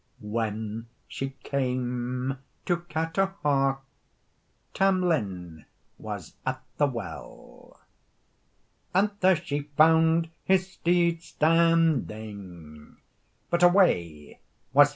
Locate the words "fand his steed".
9.77-11.21